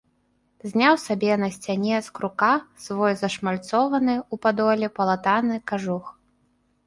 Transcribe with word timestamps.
Зняў 0.69 0.95
сабе 1.07 1.33
на 1.41 1.49
сцяне 1.57 1.97
з 2.07 2.15
крука 2.19 2.49
свой 2.85 3.13
зашмальцованы 3.23 4.15
ў 4.21 4.35
падоле 4.45 4.87
палатаны 5.01 5.55
кажух. 5.73 6.05